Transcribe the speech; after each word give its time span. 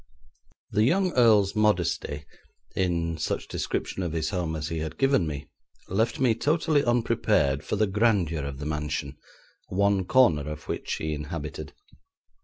The 0.71 0.83
young 0.83 1.13
earl's 1.13 1.55
modesty 1.55 2.25
in 2.75 3.19
such 3.19 3.47
description 3.47 4.01
of 4.01 4.13
his 4.13 4.31
home 4.31 4.55
as 4.55 4.69
he 4.69 4.79
had 4.79 4.97
given 4.97 5.27
me, 5.27 5.47
left 5.89 6.19
me 6.19 6.33
totally 6.33 6.83
unprepared 6.83 7.63
for 7.63 7.75
the 7.75 7.85
grandeur 7.85 8.41
of 8.43 8.57
the 8.57 8.65
mansion, 8.65 9.15
one 9.67 10.05
corner 10.05 10.49
of 10.49 10.67
which 10.67 10.93
he 10.95 11.13
inhabited. 11.13 11.73